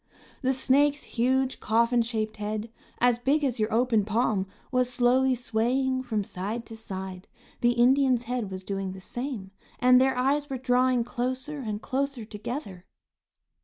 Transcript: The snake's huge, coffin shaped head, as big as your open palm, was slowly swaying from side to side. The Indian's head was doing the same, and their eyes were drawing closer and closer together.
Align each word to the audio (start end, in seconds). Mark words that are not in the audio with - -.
The 0.41 0.51
snake's 0.53 1.03
huge, 1.03 1.59
coffin 1.59 2.01
shaped 2.01 2.37
head, 2.37 2.71
as 2.97 3.19
big 3.19 3.43
as 3.43 3.59
your 3.59 3.71
open 3.71 4.03
palm, 4.03 4.47
was 4.71 4.89
slowly 4.91 5.35
swaying 5.35 6.01
from 6.01 6.23
side 6.23 6.65
to 6.65 6.75
side. 6.75 7.27
The 7.59 7.73
Indian's 7.73 8.23
head 8.23 8.49
was 8.49 8.63
doing 8.63 8.93
the 8.93 8.99
same, 8.99 9.51
and 9.77 10.01
their 10.01 10.17
eyes 10.17 10.49
were 10.49 10.57
drawing 10.57 11.03
closer 11.03 11.59
and 11.59 11.83
closer 11.83 12.25
together. 12.25 12.87